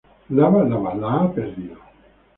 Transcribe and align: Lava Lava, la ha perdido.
Lava 0.37 0.61
Lava, 0.71 0.95
la 1.03 1.13
ha 1.19 1.29
perdido. 1.37 1.79